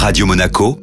Radio 0.00 0.26
Monaco, 0.26 0.78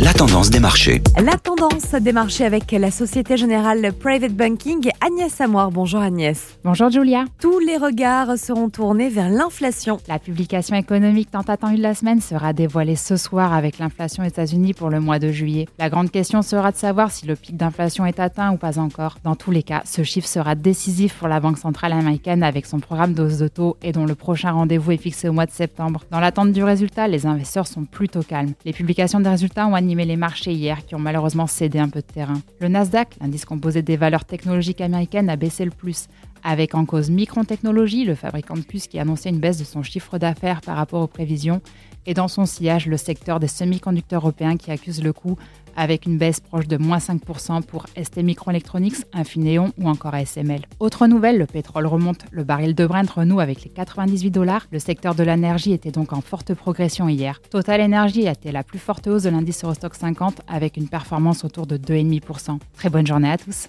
la 0.00 0.12
tendance 0.12 0.50
des 0.50 0.60
marchés. 0.60 1.02
La 1.16 1.36
tendance 1.36 1.90
des 1.92 2.12
marchés 2.12 2.44
avec 2.44 2.70
la 2.70 2.90
Société 2.90 3.36
Générale 3.36 3.92
Private 3.92 4.32
Banking. 4.32 4.90
Agnès 5.04 5.40
Amoir, 5.40 5.72
bonjour 5.72 6.00
Agnès. 6.00 6.58
Bonjour 6.62 6.88
Julia. 6.90 7.24
Tous 7.40 7.58
les 7.58 7.76
regards 7.76 8.38
seront 8.38 8.68
tournés 8.68 9.08
vers 9.08 9.28
l'inflation. 9.28 9.98
La 10.06 10.20
publication 10.20 10.76
économique 10.76 11.32
tant 11.32 11.40
attendue 11.40 11.78
de 11.78 11.82
la 11.82 11.94
semaine 11.94 12.20
sera 12.20 12.52
dévoilée 12.52 12.94
ce 12.94 13.16
soir 13.16 13.52
avec 13.52 13.78
l'inflation 13.78 14.22
aux 14.22 14.26
États-Unis 14.26 14.72
pour 14.72 14.88
le 14.88 15.00
mois 15.00 15.18
de 15.18 15.32
juillet. 15.32 15.66
La 15.78 15.90
grande 15.90 16.10
question 16.10 16.42
sera 16.42 16.70
de 16.70 16.76
savoir 16.76 17.10
si 17.10 17.26
le 17.26 17.34
pic 17.34 17.56
d'inflation 17.56 18.06
est 18.06 18.20
atteint 18.20 18.52
ou 18.52 18.56
pas 18.56 18.78
encore. 18.78 19.18
Dans 19.24 19.34
tous 19.34 19.50
les 19.50 19.64
cas, 19.64 19.82
ce 19.84 20.04
chiffre 20.04 20.28
sera 20.28 20.54
décisif 20.54 21.14
pour 21.14 21.26
la 21.26 21.40
Banque 21.40 21.58
centrale 21.58 21.92
américaine 21.92 22.44
avec 22.44 22.66
son 22.66 22.78
programme 22.78 23.14
d'hausse 23.14 23.38
de 23.38 23.48
taux 23.48 23.76
et 23.82 23.90
dont 23.90 24.06
le 24.06 24.14
prochain 24.14 24.52
rendez-vous 24.52 24.92
est 24.92 24.96
fixé 24.98 25.28
au 25.28 25.32
mois 25.32 25.46
de 25.46 25.50
septembre. 25.50 26.04
Dans 26.12 26.20
l'attente 26.20 26.52
du 26.52 26.62
résultat, 26.62 27.08
les 27.08 27.26
investisseurs 27.26 27.66
sont 27.66 27.84
plutôt 27.84 28.22
calmes. 28.22 28.52
Les 28.64 28.72
publications 28.72 29.18
des 29.18 29.28
résultats 29.28 29.66
ont 29.66 29.74
les 29.94 30.16
marchés 30.16 30.52
hier 30.52 30.84
qui 30.84 30.94
ont 30.94 30.98
malheureusement 30.98 31.46
cédé 31.46 31.78
un 31.78 31.88
peu 31.88 32.00
de 32.00 32.06
terrain. 32.06 32.40
Le 32.60 32.68
Nasdaq, 32.68 33.16
l'indice 33.20 33.44
composé 33.44 33.82
des 33.82 33.96
valeurs 33.96 34.24
technologiques 34.24 34.80
américaines, 34.80 35.30
a 35.30 35.36
baissé 35.36 35.64
le 35.64 35.70
plus, 35.70 36.08
avec 36.44 36.74
en 36.74 36.84
cause 36.84 37.10
Micron 37.10 37.44
Technology, 37.44 38.04
le 38.04 38.14
fabricant 38.14 38.54
de 38.54 38.60
puces 38.60 38.86
qui 38.86 38.98
annonçait 38.98 39.30
une 39.30 39.38
baisse 39.38 39.58
de 39.58 39.64
son 39.64 39.82
chiffre 39.82 40.18
d'affaires 40.18 40.60
par 40.60 40.76
rapport 40.76 41.02
aux 41.02 41.06
prévisions, 41.06 41.60
et 42.06 42.14
dans 42.14 42.28
son 42.28 42.46
sillage 42.46 42.86
le 42.86 42.96
secteur 42.96 43.40
des 43.40 43.48
semi-conducteurs 43.48 44.22
européens 44.22 44.56
qui 44.56 44.70
accuse 44.70 45.02
le 45.02 45.12
coup 45.12 45.36
avec 45.78 46.06
une 46.06 46.18
baisse 46.18 46.40
proche 46.40 46.66
de 46.66 46.76
moins 46.76 46.98
5% 46.98 47.62
pour 47.62 47.86
ST 47.96 48.16
Microelectronics, 48.18 48.96
Infineon 49.12 49.72
ou 49.78 49.88
encore 49.88 50.14
ASML. 50.14 50.62
Autre 50.80 51.06
nouvelle, 51.06 51.38
le 51.38 51.46
pétrole 51.46 51.86
remonte, 51.86 52.24
le 52.32 52.42
baril 52.42 52.74
de 52.74 52.84
Brent 52.84 53.08
renoue 53.14 53.38
avec 53.38 53.62
les 53.62 53.70
98 53.70 54.30
dollars. 54.30 54.66
Le 54.72 54.80
secteur 54.80 55.14
de 55.14 55.22
l'énergie 55.22 55.72
était 55.72 55.92
donc 55.92 56.12
en 56.12 56.20
forte 56.20 56.52
progression 56.54 57.08
hier. 57.08 57.40
Total 57.48 57.80
Energy 57.80 58.26
a 58.26 58.32
été 58.32 58.50
la 58.50 58.64
plus 58.64 58.80
forte 58.80 59.06
hausse 59.06 59.22
de 59.22 59.30
l'indice 59.30 59.62
Eurostock 59.62 59.94
50 59.94 60.40
avec 60.48 60.76
une 60.76 60.88
performance 60.88 61.44
autour 61.44 61.66
de 61.66 61.76
2,5%. 61.76 62.58
Très 62.76 62.90
bonne 62.90 63.06
journée 63.06 63.30
à 63.30 63.38
tous. 63.38 63.68